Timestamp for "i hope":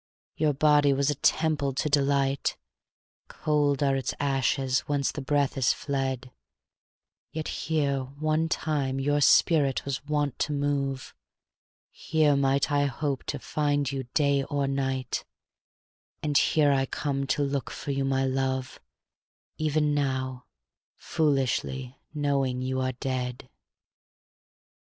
12.71-13.25